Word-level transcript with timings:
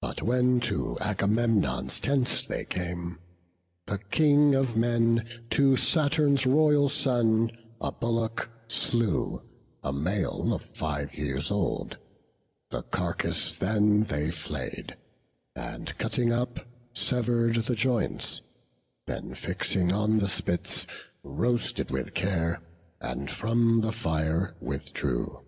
But 0.00 0.22
when 0.22 0.60
to 0.60 0.96
Agamemnon's 1.00 1.98
tents 1.98 2.44
they 2.44 2.64
came, 2.64 3.18
The 3.86 3.98
King 3.98 4.54
of 4.54 4.76
men 4.76 5.26
to 5.50 5.74
Saturn's 5.76 6.46
royal 6.46 6.88
son 6.88 7.50
A 7.80 7.90
bullock 7.90 8.48
slew, 8.68 9.42
a 9.82 9.92
male 9.92 10.52
of 10.54 10.62
five 10.62 11.14
years 11.14 11.50
old; 11.50 11.98
The 12.70 12.82
carcase 12.84 13.52
then 13.54 14.04
they 14.04 14.30
flay'd; 14.30 14.96
and 15.56 15.98
cutting 15.98 16.32
up, 16.32 16.60
Sever'd 16.92 17.56
the 17.64 17.74
joints; 17.74 18.40
then 19.08 19.34
fixing 19.34 19.90
on 19.90 20.18
the 20.18 20.28
spits, 20.28 20.86
Roasted 21.24 21.90
with 21.90 22.14
care, 22.14 22.62
and 23.00 23.28
from 23.28 23.80
the 23.80 23.90
fire 23.90 24.54
withdrew. 24.60 25.44